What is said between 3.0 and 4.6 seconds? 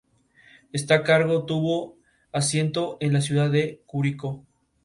en la ciudad de Curicó.